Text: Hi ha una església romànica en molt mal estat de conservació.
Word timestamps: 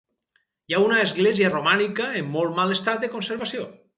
Hi 0.71 0.75
ha 0.77 0.79
una 0.85 1.01
església 1.07 1.51
romànica 1.51 2.09
en 2.21 2.33
molt 2.37 2.57
mal 2.61 2.75
estat 2.79 3.03
de 3.05 3.13
conservació. 3.17 3.71